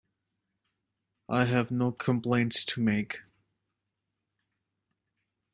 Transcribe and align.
I 1.29 1.45
have 1.45 1.69
no 1.69 1.91
complaints 1.91 2.65
to 2.65 2.81
make. 2.81 3.19